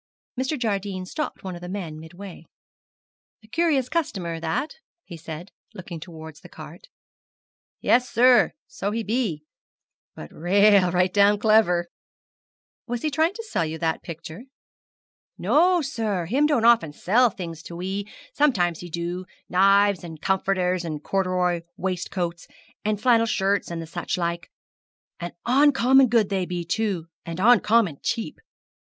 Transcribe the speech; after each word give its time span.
Mr. 0.35 0.57
Jardine 0.57 1.05
stopped 1.05 1.43
one 1.43 1.53
of 1.53 1.61
the 1.61 1.69
men 1.69 1.99
midway. 1.99 2.47
'A 3.43 3.47
curious 3.49 3.87
customer 3.87 4.39
that,' 4.39 4.77
he 5.03 5.15
said, 5.15 5.51
looking 5.75 5.99
towards 5.99 6.41
the 6.41 6.49
cart. 6.49 6.87
'Yes, 7.81 8.09
sir, 8.09 8.53
so 8.65 8.89
he 8.89 9.03
be; 9.03 9.43
but 10.15 10.33
rale 10.33 10.89
right 10.89 11.13
down 11.13 11.37
clever.' 11.37 11.85
'Was 12.87 13.03
he 13.03 13.11
trying 13.11 13.35
to 13.35 13.43
sell 13.43 13.63
you 13.63 13.77
that 13.77 14.01
picture?' 14.01 14.45
'No, 15.37 15.83
sir; 15.83 16.25
him 16.25 16.47
don't 16.47 16.65
often 16.65 16.93
sell 16.93 17.29
things 17.29 17.61
to 17.61 17.75
we; 17.75 18.07
sometimes 18.33 18.81
him 18.81 18.89
do 18.89 19.25
knives, 19.49 20.03
and 20.03 20.19
comforters, 20.19 20.83
and 20.83 21.03
corderoy 21.03 21.61
waistcoats, 21.77 22.47
and 22.83 22.99
flannel 22.99 23.27
shirts, 23.27 23.69
and 23.69 23.87
such 23.87 24.17
like, 24.17 24.49
and 25.19 25.33
oncommon 25.45 26.07
good 26.07 26.29
they 26.29 26.47
be, 26.47 26.65
too, 26.65 27.05
and 27.23 27.39
oncommon 27.39 27.99
cheap. 28.01 28.39